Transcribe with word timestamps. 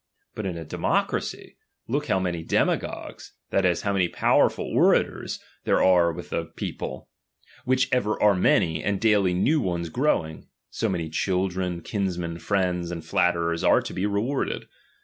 But 0.33 0.45
^^ 0.45 0.67
democracy, 0.67 1.57
look 1.87 2.07
how 2.07 2.19
many 2.19 2.41
demagogues, 2.43 3.33
that 3.51 3.65
is, 3.65 3.83
how 3.83 3.93
many 3.93 4.07
powerful 4.09 4.65
orators 4.65 5.39
there 5.63 5.79
are 5.83 6.11
with 6.11 6.31
the 6.31 6.37
I 6.37 6.39
132 6.39 6.77
DOMINION. 6.79 7.01
CHAP. 7.01 7.05
X. 7.05 7.59
people, 7.61 7.65
(which 7.65 7.89
ever 7.91 8.19
are 8.19 8.33
many, 8.33 8.83
and 8.83 8.99
daily 8.99 9.35
new 9.35 9.61
ones 9.61 9.89
''growing), 9.99 10.47
so 10.71 10.89
many 10.89 11.07
children, 11.11 11.81
kinsmen, 11.83 12.39
friends, 12.39 12.89
and 12.89 13.05
flatterers 13.05 13.63
are 13.63 13.79
to 13.83 13.93
be 13.93 14.07
rewarded. 14.07 14.65